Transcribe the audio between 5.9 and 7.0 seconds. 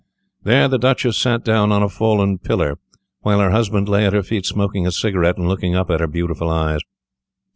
at her beautiful eyes.